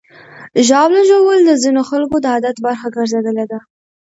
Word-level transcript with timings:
ژاوله 0.67 1.01
ژوول 1.09 1.39
د 1.45 1.51
ځینو 1.63 1.81
خلکو 1.89 2.15
د 2.21 2.25
عادت 2.33 2.55
برخه 2.65 2.87
ګرځېدلې 2.95 3.45
ده. 3.51 3.59